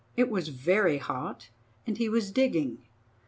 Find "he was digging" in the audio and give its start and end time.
1.99-2.79